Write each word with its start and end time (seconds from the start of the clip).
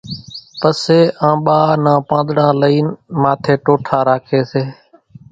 پسيَ 0.59 0.99
آنٻا 1.27 1.59
نان 1.83 1.99
پانۮڙان 2.07 2.53
لئينَ 2.61 2.87
ماٿيَ 3.21 3.53
ٽوٺا 3.63 3.99
راکيَ 4.07 4.41
سي۔ 4.51 4.63